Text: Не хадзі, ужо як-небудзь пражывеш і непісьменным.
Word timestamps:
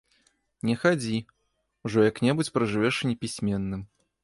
Не 0.69 0.75
хадзі, 0.83 1.17
ужо 1.89 2.07
як-небудзь 2.09 2.51
пражывеш 2.57 2.95
і 3.05 3.13
непісьменным. 3.13 3.81